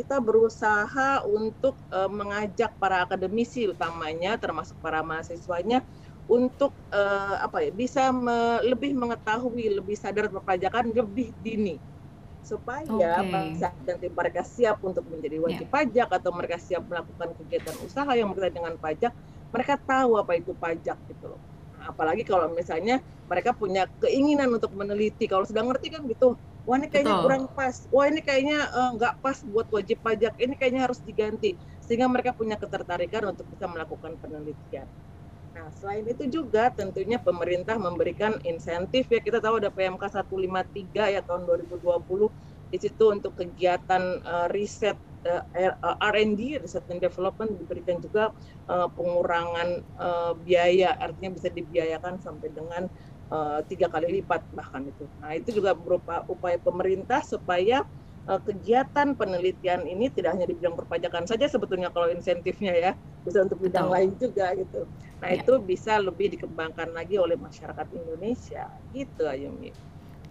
kita 0.00 0.16
berusaha 0.16 1.20
untuk 1.28 1.76
eh, 1.92 2.08
mengajak 2.08 2.72
para 2.80 3.04
akademisi 3.04 3.68
utamanya 3.68 4.40
termasuk 4.40 4.80
para 4.80 5.04
mahasiswanya 5.04 5.84
untuk 6.24 6.72
eh, 6.88 7.36
apa 7.36 7.60
ya 7.60 7.70
bisa 7.70 8.08
me- 8.08 8.64
lebih 8.64 8.96
mengetahui 8.96 9.76
lebih 9.76 9.96
sadar 10.00 10.32
perpajakan 10.32 10.88
lebih 10.96 11.36
dini. 11.44 11.76
Supaya 12.40 12.88
pada 13.28 13.52
saat 13.52 13.76
nanti 13.84 14.08
mereka 14.08 14.40
siap 14.40 14.80
untuk 14.80 15.04
menjadi 15.12 15.36
wajib 15.44 15.68
pajak 15.68 16.08
atau 16.08 16.32
mereka 16.32 16.56
siap 16.56 16.88
melakukan 16.88 17.36
kegiatan 17.36 17.76
usaha 17.84 18.08
yang 18.16 18.32
berkaitan 18.32 18.64
dengan 18.64 18.74
pajak 18.80 19.12
mereka 19.52 19.74
tahu 19.76 20.16
apa 20.16 20.32
itu 20.40 20.56
pajak 20.56 20.96
gitu 21.12 21.36
loh. 21.36 21.40
Apalagi 21.84 22.24
kalau 22.24 22.48
misalnya 22.48 23.04
mereka 23.28 23.52
punya 23.52 23.84
keinginan 24.00 24.48
untuk 24.56 24.72
meneliti. 24.72 25.28
Kalau 25.28 25.44
sudah 25.44 25.60
ngerti 25.60 25.92
kan 25.92 26.02
gitu 26.08 26.40
wah 26.66 26.76
ini 26.78 26.88
kayaknya 26.92 27.14
Betul. 27.16 27.24
kurang 27.24 27.44
pas. 27.56 27.76
Wah 27.94 28.06
ini 28.10 28.20
kayaknya 28.24 28.58
eh, 28.68 28.90
nggak 28.96 29.14
pas 29.24 29.38
buat 29.44 29.68
wajib 29.72 29.98
pajak. 30.04 30.34
Ini 30.38 30.54
kayaknya 30.58 30.82
harus 30.86 31.00
diganti 31.02 31.56
sehingga 31.82 32.06
mereka 32.06 32.30
punya 32.36 32.56
ketertarikan 32.60 33.22
untuk 33.32 33.46
bisa 33.50 33.66
melakukan 33.66 34.16
penelitian. 34.22 34.86
Nah, 35.50 35.66
selain 35.74 36.06
itu 36.06 36.30
juga 36.30 36.70
tentunya 36.70 37.18
pemerintah 37.18 37.74
memberikan 37.74 38.38
insentif 38.46 39.10
ya. 39.10 39.18
Kita 39.18 39.42
tahu 39.42 39.58
ada 39.58 39.70
PMK 39.74 40.02
153 40.06 41.14
ya 41.14 41.20
tahun 41.26 41.42
2020 41.48 42.30
di 42.70 42.78
situ 42.78 43.04
untuk 43.10 43.34
kegiatan 43.34 44.02
eh, 44.22 44.46
riset 44.54 44.94
eh, 45.26 45.74
R&D, 45.82 46.62
research 46.62 46.88
and 46.94 47.02
development 47.02 47.58
diberikan 47.58 47.98
juga 47.98 48.30
eh, 48.70 48.88
pengurangan 48.94 49.68
eh, 49.82 50.32
biaya, 50.38 50.94
artinya 50.96 51.30
bisa 51.34 51.48
dibiayakan 51.50 52.22
sampai 52.22 52.48
dengan 52.54 52.86
eh, 53.30 53.60
tiga 53.70 53.86
kali 53.86 54.20
lipat 54.20 54.42
bahkan 54.52 54.82
itu. 54.84 55.06
Nah, 55.22 55.32
itu 55.38 55.54
juga 55.54 55.72
berupa 55.72 56.26
upaya 56.26 56.58
pemerintah 56.58 57.22
supaya 57.22 57.86
eh, 58.28 58.40
kegiatan 58.42 59.14
penelitian 59.16 59.86
ini 59.86 60.10
tidak 60.10 60.36
hanya 60.36 60.46
di 60.50 60.54
bidang 60.58 60.74
perpajakan 60.76 61.24
saja 61.24 61.46
sebetulnya 61.46 61.88
kalau 61.94 62.10
insentifnya 62.10 62.74
ya, 62.74 62.92
bisa 63.22 63.46
untuk 63.46 63.62
bidang 63.62 63.88
Betul. 63.88 63.94
lain 63.96 64.10
juga 64.18 64.46
gitu. 64.54 64.80
Nah, 65.20 65.28
Ya. 65.30 65.40
itu 65.44 65.52
bisa 65.60 66.00
lebih 66.00 66.32
dikembangkan 66.36 66.90
lagi 66.96 67.16
oleh 67.20 67.36
masyarakat 67.36 67.86
Indonesia. 67.92 68.66
Gitu, 68.90 69.22
Ayumi. 69.24 69.70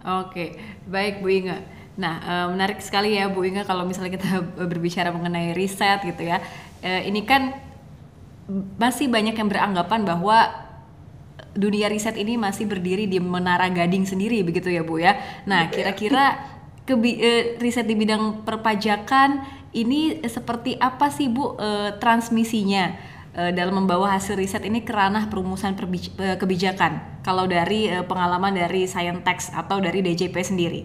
Oke, 0.00 0.56
baik 0.88 1.20
Bu 1.20 1.28
Inge. 1.28 1.60
Nah, 2.00 2.14
eh, 2.24 2.46
menarik 2.52 2.80
sekali 2.80 3.14
ya 3.16 3.28
Bu 3.28 3.44
Inge 3.44 3.68
kalau 3.68 3.84
misalnya 3.84 4.16
kita 4.16 4.40
berbicara 4.70 5.12
mengenai 5.12 5.52
riset 5.52 6.00
gitu 6.04 6.24
ya. 6.24 6.40
Ini 6.80 7.20
kan 7.28 7.52
masih 8.80 9.06
banyak 9.12 9.36
yang 9.36 9.46
beranggapan 9.52 10.00
bahwa 10.02 10.48
dunia 11.60 11.92
riset 11.92 12.16
ini 12.16 12.40
masih 12.40 12.64
berdiri 12.64 13.04
di 13.04 13.20
Menara 13.20 13.68
Gading 13.68 14.08
sendiri 14.08 14.40
begitu 14.40 14.72
ya 14.72 14.80
Bu 14.80 14.96
ya. 14.96 15.20
Nah, 15.44 15.68
kira-kira 15.68 16.40
kebi- 16.88 17.20
eh, 17.20 17.42
riset 17.60 17.84
di 17.84 17.92
bidang 17.94 18.42
perpajakan 18.48 19.44
ini 19.76 20.24
seperti 20.24 20.80
apa 20.80 21.12
sih 21.12 21.28
Bu 21.28 21.60
eh, 21.60 22.00
transmisinya 22.00 22.96
eh, 23.36 23.52
dalam 23.52 23.84
membawa 23.84 24.16
hasil 24.16 24.40
riset 24.40 24.64
ini 24.64 24.80
ke 24.82 24.90
ranah 24.90 25.28
perumusan 25.28 25.76
kebijakan? 26.16 27.20
Kalau 27.20 27.44
dari 27.44 27.92
eh, 27.92 28.02
pengalaman 28.02 28.56
dari 28.56 28.88
Scientex 28.88 29.52
atau 29.52 29.78
dari 29.78 30.00
DJP 30.00 30.36
sendiri. 30.40 30.82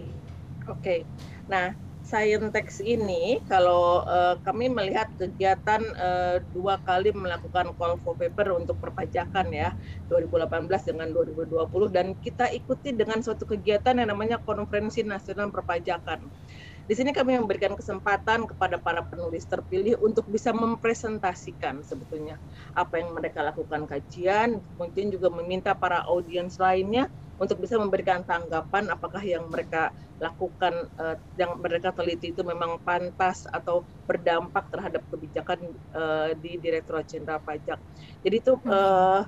Oke. 0.68 1.08
Nah, 1.48 1.85
Scientex 2.06 2.78
ini 2.86 3.42
kalau 3.50 4.06
eh, 4.06 4.38
kami 4.46 4.70
melihat 4.70 5.10
kegiatan 5.18 5.82
eh, 5.82 6.38
dua 6.54 6.78
kali 6.78 7.10
melakukan 7.10 7.74
call 7.74 7.98
for 7.98 8.14
paper 8.14 8.54
untuk 8.54 8.78
perpajakan 8.78 9.50
ya 9.50 9.74
2018 10.06 10.70
dengan 10.86 11.10
2020 11.10 11.66
dan 11.90 12.14
kita 12.22 12.46
ikuti 12.54 12.94
dengan 12.94 13.18
suatu 13.26 13.42
kegiatan 13.42 13.98
yang 13.98 14.14
namanya 14.14 14.38
Konferensi 14.38 15.02
Nasional 15.02 15.50
Perpajakan. 15.50 16.30
Di 16.86 16.94
sini 16.94 17.10
kami 17.10 17.34
memberikan 17.34 17.74
kesempatan 17.74 18.46
kepada 18.46 18.78
para 18.78 19.02
penulis 19.02 19.42
terpilih 19.42 19.98
untuk 19.98 20.30
bisa 20.30 20.54
mempresentasikan 20.54 21.82
sebetulnya 21.82 22.38
apa 22.78 23.02
yang 23.02 23.10
mereka 23.10 23.42
lakukan 23.42 23.90
kajian, 23.90 24.62
mungkin 24.78 25.10
juga 25.10 25.26
meminta 25.34 25.74
para 25.74 26.06
audiens 26.06 26.62
lainnya 26.62 27.10
untuk 27.36 27.60
bisa 27.60 27.76
memberikan 27.76 28.22
tanggapan 28.22 28.88
apakah 28.88 29.20
yang 29.20 29.50
mereka 29.50 29.92
lakukan 30.16 30.88
uh, 30.96 31.18
yang 31.36 31.60
mereka 31.60 31.92
teliti 31.92 32.32
itu 32.32 32.40
memang 32.40 32.80
pantas 32.80 33.44
atau 33.52 33.84
berdampak 34.08 34.64
terhadap 34.72 35.04
kebijakan 35.12 35.76
uh, 35.92 36.32
di 36.38 36.56
Direktorat 36.56 37.04
Jenderal 37.04 37.44
Pajak. 37.44 37.76
Jadi 38.24 38.36
itu 38.40 38.56
uh, 38.64 39.20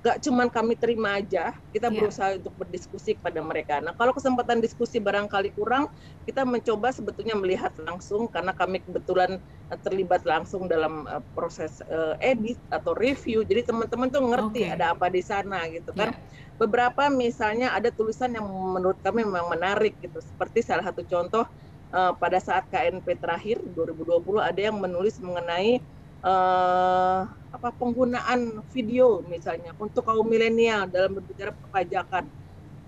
gak 0.00 0.24
cuman 0.24 0.48
kami 0.48 0.80
terima 0.80 1.20
aja, 1.20 1.52
kita 1.76 1.92
yeah. 1.92 1.96
berusaha 2.00 2.28
untuk 2.40 2.56
berdiskusi 2.56 3.20
kepada 3.20 3.44
mereka. 3.44 3.84
Nah, 3.84 3.92
kalau 3.92 4.16
kesempatan 4.16 4.64
diskusi 4.64 4.96
barangkali 4.96 5.52
kurang, 5.52 5.92
kita 6.24 6.40
mencoba 6.48 6.88
sebetulnya 6.88 7.36
melihat 7.36 7.68
langsung 7.84 8.24
karena 8.32 8.56
kami 8.56 8.80
kebetulan 8.80 9.36
eh, 9.68 9.78
terlibat 9.84 10.24
langsung 10.24 10.72
dalam 10.72 11.04
uh, 11.04 11.20
proses 11.36 11.84
uh, 11.92 12.16
edit 12.24 12.56
atau 12.72 12.96
review. 12.96 13.44
Jadi 13.44 13.68
teman-teman 13.68 14.08
tuh 14.08 14.24
ngerti 14.24 14.62
okay. 14.64 14.72
ada 14.72 14.96
apa 14.96 15.12
di 15.12 15.20
sana 15.20 15.68
gitu 15.68 15.92
kan. 15.92 16.16
Yeah. 16.16 16.56
Beberapa 16.56 17.12
misalnya 17.12 17.76
ada 17.76 17.92
tulisan 17.92 18.32
yang 18.32 18.48
menurut 18.48 18.96
kami 19.04 19.20
memang 19.20 19.52
menarik 19.52 20.00
gitu. 20.00 20.16
Seperti 20.24 20.64
salah 20.64 20.88
satu 20.88 21.04
contoh 21.04 21.44
uh, 21.92 22.12
pada 22.16 22.40
saat 22.40 22.64
KNP 22.72 23.20
terakhir 23.20 23.60
2020 23.76 24.40
ada 24.40 24.60
yang 24.60 24.80
menulis 24.80 25.20
mengenai 25.20 25.84
uh, 26.24 27.28
apa 27.60 27.76
penggunaan 27.76 28.64
video 28.72 29.20
misalnya 29.28 29.76
untuk 29.76 30.00
kaum 30.08 30.24
milenial 30.24 30.88
dalam 30.88 31.12
berbicara 31.12 31.52
perpajakan. 31.52 32.24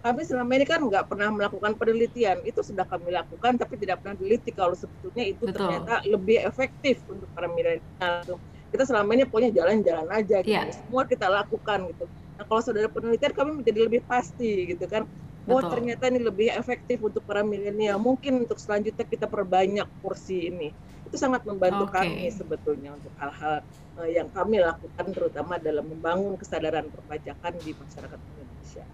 Kami 0.01 0.21
selama 0.25 0.51
ini 0.57 0.65
kan 0.67 0.81
nggak 0.81 1.13
pernah 1.13 1.29
melakukan 1.31 1.77
penelitian, 1.77 2.41
itu 2.43 2.65
sudah 2.65 2.89
kami 2.89 3.13
lakukan 3.13 3.55
tapi 3.55 3.77
tidak 3.79 4.01
pernah 4.03 4.17
teliti 4.17 4.51
kalau 4.51 4.73
sebetulnya 4.73 5.29
itu 5.29 5.45
Betul. 5.47 5.61
ternyata 5.61 5.95
lebih 6.09 6.43
efektif 6.43 7.05
untuk 7.07 7.29
para 7.37 7.47
milenial. 7.53 8.41
Kita 8.73 8.83
selama 8.89 9.13
ini 9.13 9.29
pokoknya 9.29 9.53
jalan-jalan 9.53 10.09
aja, 10.09 10.41
gitu. 10.41 10.57
yeah. 10.57 10.73
semua 10.73 11.05
kita 11.05 11.29
lakukan 11.29 11.87
gitu. 11.93 12.09
Nah 12.41 12.45
kalau 12.49 12.61
sudah 12.65 12.81
ada 12.83 12.91
penelitian 12.91 13.33
kami 13.37 13.51
menjadi 13.61 13.79
lebih 13.85 14.01
pasti 14.09 14.73
gitu 14.73 14.89
kan. 14.89 15.05
Oh 15.51 15.59
ternyata 15.59 16.07
ini 16.07 16.23
lebih 16.23 16.49
efektif 16.55 17.03
untuk 17.03 17.27
para 17.27 17.43
milenial. 17.43 17.99
Mungkin 17.99 18.47
untuk 18.47 18.63
selanjutnya 18.63 19.03
kita 19.03 19.27
perbanyak 19.27 19.87
porsi 19.99 20.47
ini 20.51 20.71
itu 21.13 21.21
sangat 21.21 21.45
membantu 21.45 21.93
okay. 21.93 22.09
kami 22.09 22.25
sebetulnya 22.33 22.97
untuk 22.97 23.13
hal-hal 23.21 23.61
uh, 24.01 24.09
yang 24.09 24.33
kami 24.33 24.65
lakukan 24.65 25.07
terutama 25.13 25.61
dalam 25.61 25.85
membangun 25.85 26.41
kesadaran 26.41 26.89
perpajakan 26.89 27.53
di 27.61 27.77
masyarakat 27.77 28.17
Indonesia. 28.17 28.85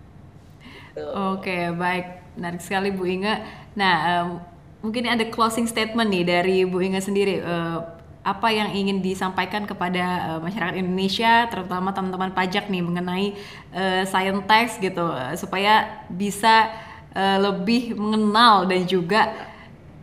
Gitu. 0.98 1.04
Oke, 1.04 1.46
okay, 1.46 1.62
baik, 1.70 2.06
menarik 2.34 2.62
sekali 2.64 2.90
Bu 2.90 3.06
Inga. 3.06 3.34
Nah, 3.78 3.94
um, 4.02 4.28
mungkin 4.82 5.06
ada 5.06 5.30
closing 5.30 5.70
statement 5.70 6.10
nih 6.10 6.24
dari 6.26 6.56
Bu 6.66 6.82
Inga 6.82 6.98
sendiri. 6.98 7.38
Uh, 7.38 7.86
apa 8.28 8.52
yang 8.52 8.68
ingin 8.76 9.00
disampaikan 9.00 9.64
kepada 9.64 10.36
uh, 10.36 10.40
masyarakat 10.44 10.76
Indonesia, 10.76 11.48
terutama 11.48 11.96
teman-teman 11.96 12.36
pajak 12.36 12.68
nih 12.68 12.84
mengenai 12.84 13.26
uh, 13.72 14.04
science 14.04 14.44
tax 14.44 14.76
gitu, 14.76 15.08
uh, 15.08 15.32
supaya 15.32 16.04
bisa 16.12 16.68
uh, 17.16 17.38
lebih 17.40 17.96
mengenal 17.96 18.68
dan 18.68 18.84
juga 18.84 19.32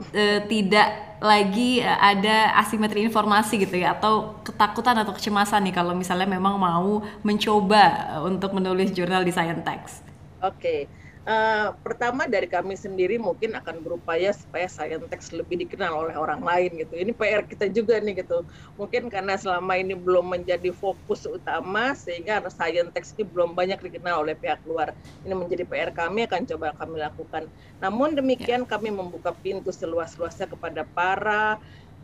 uh, 0.10 0.40
tidak 0.50 1.06
lagi 1.22 1.80
ada 1.82 2.54
asimetri 2.60 3.02
informasi 3.02 3.58
gitu 3.58 3.80
ya 3.80 3.96
atau 3.96 4.36
ketakutan 4.44 5.00
atau 5.00 5.16
kecemasan 5.16 5.64
nih 5.64 5.74
kalau 5.74 5.96
misalnya 5.96 6.28
memang 6.28 6.60
mau 6.60 7.02
mencoba 7.24 8.20
untuk 8.28 8.52
menulis 8.52 8.92
jurnal 8.92 9.24
di 9.24 9.32
Science 9.32 9.64
Text. 9.64 9.96
Oke. 10.44 10.60
Okay 10.90 11.05
Uh, 11.26 11.74
pertama 11.82 12.30
dari 12.30 12.46
kami 12.46 12.78
sendiri 12.78 13.18
mungkin 13.18 13.58
akan 13.58 13.82
berupaya 13.82 14.30
supaya 14.30 14.70
Scientex 14.70 15.34
lebih 15.34 15.66
dikenal 15.66 16.06
oleh 16.06 16.14
orang 16.14 16.38
lain 16.38 16.78
gitu. 16.78 16.94
Ini 17.02 17.18
PR 17.18 17.42
kita 17.50 17.66
juga 17.74 17.98
nih 17.98 18.22
gitu. 18.22 18.46
Mungkin 18.78 19.10
karena 19.10 19.34
selama 19.34 19.74
ini 19.74 19.98
belum 19.98 20.38
menjadi 20.38 20.70
fokus 20.70 21.26
utama 21.26 21.98
sehingga 21.98 22.46
Scientex 22.46 23.18
ini 23.18 23.26
belum 23.26 23.58
banyak 23.58 23.82
dikenal 23.82 24.22
oleh 24.22 24.38
pihak 24.38 24.62
luar. 24.70 24.94
Ini 25.26 25.34
menjadi 25.34 25.66
PR 25.66 25.90
kami 25.98 26.30
akan 26.30 26.46
coba 26.46 26.78
kami 26.78 27.02
lakukan. 27.02 27.50
Namun 27.82 28.14
demikian 28.14 28.62
ya. 28.62 28.70
kami 28.78 28.94
membuka 28.94 29.34
pintu 29.34 29.74
seluas-luasnya 29.74 30.46
kepada 30.46 30.86
para 30.86 31.58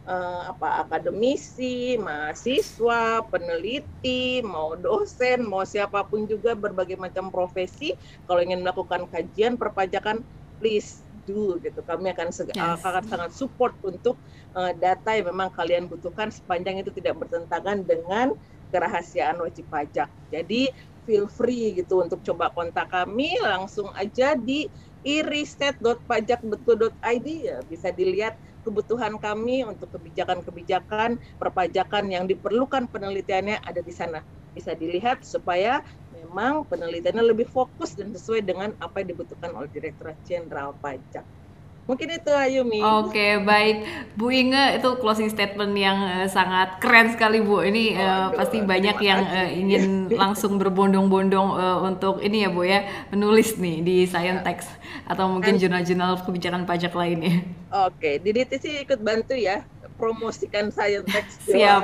uh, 0.08 0.56
apa 0.56 0.88
akademisi, 0.88 2.00
mahasiswa, 2.02 3.22
peneliti, 3.28 4.42
mau 4.42 4.74
dosen, 4.78 5.46
mau 5.46 5.66
siapa 5.66 6.04
pun 6.06 6.26
juga 6.26 6.56
berbagai 6.58 6.98
macam 6.98 7.30
profesi 7.30 7.94
kalau 8.26 8.42
ingin 8.42 8.64
melakukan 8.66 9.06
kajian 9.10 9.58
perpajakan 9.58 10.22
please 10.62 11.02
do 11.26 11.58
gitu. 11.62 11.82
Kami 11.86 12.10
akan 12.14 12.30
yes. 12.34 12.82
akan 12.82 13.04
sangat 13.06 13.32
support 13.34 13.74
untuk 13.86 14.18
uh, 14.58 14.74
data 14.78 15.14
yang 15.14 15.26
memang 15.30 15.50
kalian 15.54 15.88
butuhkan 15.90 16.32
sepanjang 16.34 16.78
itu 16.82 16.92
tidak 16.94 17.18
bertentangan 17.22 17.86
dengan 17.86 18.34
kerahasiaan 18.72 19.42
wajib 19.44 19.68
pajak. 19.68 20.10
Jadi 20.32 20.72
feel 21.06 21.28
free 21.28 21.74
gitu 21.76 22.02
untuk 22.06 22.22
coba 22.22 22.50
kontak 22.54 22.90
kami 22.94 23.34
langsung 23.42 23.90
aja 23.98 24.38
di 24.38 24.70
iriset.pajakbetul.id 25.02 27.28
ya 27.42 27.58
bisa 27.66 27.90
dilihat 27.90 28.38
kebutuhan 28.62 29.17
kami 29.17 29.65
untuk 29.65 29.91
kebijakan-kebijakan 29.93 31.17
perpajakan 31.38 32.06
yang 32.10 32.26
diperlukan 32.30 32.88
penelitiannya 32.89 33.60
ada 33.62 33.82
di 33.82 33.93
sana. 33.93 34.21
Bisa 34.52 34.76
dilihat 34.76 35.24
supaya 35.24 35.80
memang 36.12 36.67
penelitiannya 36.67 37.24
lebih 37.24 37.47
fokus 37.47 37.95
dan 37.95 38.12
sesuai 38.12 38.43
dengan 38.43 38.76
apa 38.78 39.02
yang 39.02 39.15
dibutuhkan 39.15 39.52
oleh 39.56 39.71
Direktorat 39.71 40.19
Jenderal 40.28 40.76
Pajak. 40.78 41.24
Mungkin 41.91 42.08
itu 42.08 42.32
Ayumi. 42.32 42.80
Oke, 42.80 43.12
okay, 43.12 43.32
baik. 43.43 43.84
Bu 44.15 44.32
Inge 44.32 44.80
itu 44.80 44.95
closing 45.04 45.27
statement 45.27 45.75
yang 45.75 45.99
uh, 45.99 46.27
sangat 46.32 46.80
keren 46.80 47.12
sekali 47.12 47.43
Bu. 47.43 47.67
Ini 47.67 47.99
uh, 47.99 48.27
pasti 48.32 48.63
banyak 48.63 48.95
yang 49.04 49.19
uh, 49.27 49.51
ingin 49.51 50.08
langsung 50.08 50.56
berbondong-bondong 50.56 51.49
uh, 51.51 51.84
untuk 51.84 52.23
ini 52.23 52.47
ya 52.47 52.49
Bu 52.56 52.63
ya, 52.63 52.88
menulis 53.12 53.60
nih 53.60 53.84
di 53.84 54.08
Science 54.08 54.39
Text 54.47 54.71
atau 55.04 55.27
mungkin 55.27 55.60
jurnal-jurnal 55.60 56.23
kebijakan 56.23 56.63
pajak 56.63 56.95
lainnya. 56.95 57.43
Oke, 57.75 58.15
okay. 58.15 58.23
Didi 58.23 58.47
sih 58.56 58.88
ikut 58.88 59.04
bantu 59.04 59.36
ya 59.36 59.67
promosikan 59.99 60.71
Science 60.71 61.12
Text. 61.12 61.43
Siap. 61.43 61.84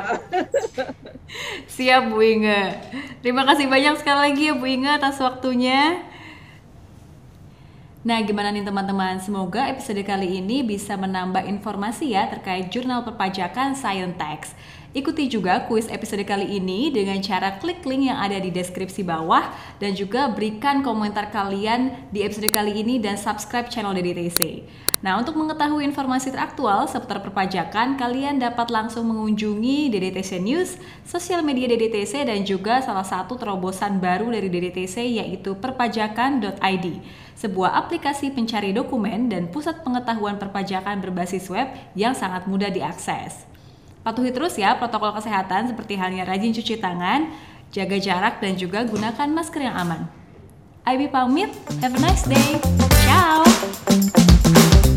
Siap 1.75 2.01
Bu 2.07 2.23
Inge. 2.23 2.79
Terima 3.19 3.43
kasih 3.43 3.67
banyak 3.67 3.99
sekali 3.99 4.19
lagi 4.31 4.43
ya 4.47 4.53
Bu 4.55 4.71
Inge 4.71 4.87
atas 4.87 5.19
waktunya. 5.19 6.15
Nah, 8.07 8.23
gimana 8.23 8.55
nih 8.55 8.63
teman-teman? 8.63 9.19
Semoga 9.19 9.67
episode 9.67 9.99
kali 9.99 10.39
ini 10.39 10.63
bisa 10.63 10.95
menambah 10.95 11.43
informasi 11.43 12.15
ya 12.15 12.31
terkait 12.31 12.71
jurnal 12.71 13.03
perpajakan 13.03 13.75
Scientex. 13.75 14.55
Ikuti 14.95 15.27
juga 15.27 15.67
kuis 15.67 15.91
episode 15.91 16.23
kali 16.23 16.55
ini 16.55 16.87
dengan 16.87 17.19
cara 17.19 17.59
klik 17.59 17.83
link 17.83 18.07
yang 18.07 18.15
ada 18.15 18.39
di 18.39 18.47
deskripsi 18.47 19.03
bawah 19.03 19.51
dan 19.83 19.91
juga 19.91 20.31
berikan 20.31 20.79
komentar 20.87 21.35
kalian 21.35 22.07
di 22.07 22.23
episode 22.23 22.47
kali 22.47 22.79
ini 22.79 22.95
dan 22.95 23.19
subscribe 23.19 23.67
channel 23.67 23.91
DDTC. 23.91 24.63
Nah, 24.97 25.21
untuk 25.21 25.37
mengetahui 25.37 25.85
informasi 25.85 26.33
teraktual 26.33 26.89
seputar 26.89 27.21
perpajakan, 27.21 28.01
kalian 28.01 28.41
dapat 28.41 28.73
langsung 28.73 29.05
mengunjungi 29.13 29.93
DDTC 29.93 30.41
News, 30.41 30.81
sosial 31.05 31.45
media 31.45 31.69
DDTC 31.69 32.25
dan 32.25 32.41
juga 32.41 32.81
salah 32.81 33.05
satu 33.05 33.37
terobosan 33.37 34.01
baru 34.01 34.33
dari 34.33 34.49
DDTC 34.49 35.21
yaitu 35.21 35.53
perpajakan.id 35.53 36.87
sebuah 37.37 37.77
aplikasi 37.85 38.33
pencari 38.33 38.73
dokumen 38.73 39.29
dan 39.29 39.45
pusat 39.53 39.85
pengetahuan 39.85 40.41
perpajakan 40.41 40.97
berbasis 40.97 41.45
web 41.53 41.69
yang 41.93 42.17
sangat 42.17 42.49
mudah 42.49 42.73
diakses. 42.73 43.45
Patuhi 44.01 44.33
terus 44.33 44.57
ya 44.57 44.73
protokol 44.81 45.13
kesehatan 45.13 45.69
seperti 45.69 45.93
halnya 45.93 46.25
rajin 46.25 46.49
cuci 46.49 46.81
tangan, 46.81 47.29
jaga 47.69 48.01
jarak 48.01 48.41
dan 48.41 48.57
juga 48.57 48.81
gunakan 48.81 49.29
masker 49.29 49.61
yang 49.61 49.77
aman. 49.77 50.09
IB 50.89 51.13
pamit, 51.13 51.53
have 51.85 51.93
a 51.93 52.01
nice 52.01 52.25
day. 52.25 52.57
Ciao. 53.05 53.45
Música 54.47 54.87